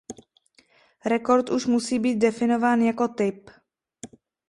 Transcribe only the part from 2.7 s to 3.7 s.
jako typ.